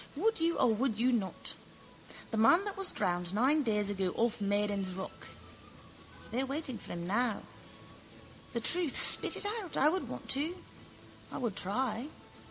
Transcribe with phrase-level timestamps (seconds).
[0.15, 1.53] Would you or would you not?
[2.31, 5.27] The man that was drowned nine days ago off Maiden's rock.
[6.31, 7.43] They are waiting for him now.
[8.53, 9.77] The truth, spit it out.
[9.77, 10.57] I would want to.
[11.31, 12.07] I would try.